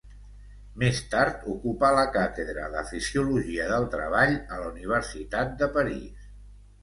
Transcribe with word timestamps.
Més 0.83 0.99
tard 1.09 1.43
ocupà 1.55 1.89
la 1.97 2.05
càtedra 2.15 2.71
de 2.75 2.81
fisiologia 2.93 3.67
del 3.73 3.85
treball 3.97 4.33
a 4.55 4.59
la 4.63 4.67
universitat 4.73 5.53
de 5.63 5.69
París. 5.79 6.27